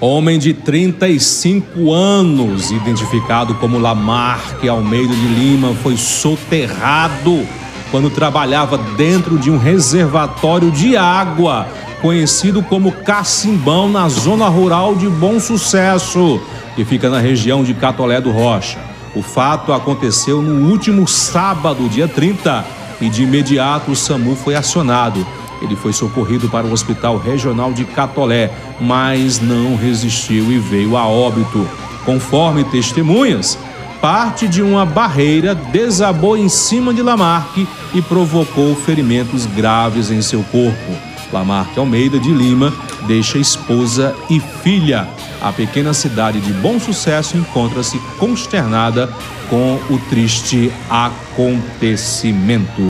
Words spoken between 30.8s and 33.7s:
a óbito. Conforme testemunhas,